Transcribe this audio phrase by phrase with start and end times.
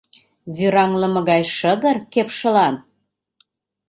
[0.55, 2.75] Вӱраҥлыме гай шыгыр кепшылан?